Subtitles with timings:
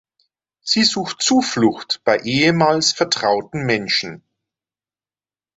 [0.63, 4.23] Sie sucht Zuflucht bei ehemals vertrauten Menschen.